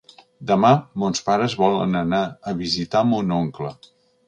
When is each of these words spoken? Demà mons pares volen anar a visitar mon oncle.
Demà 0.51 0.71
mons 1.03 1.21
pares 1.27 1.55
volen 1.65 1.95
anar 2.01 2.23
a 2.53 2.57
visitar 2.65 3.05
mon 3.13 3.39
oncle. 3.39 3.79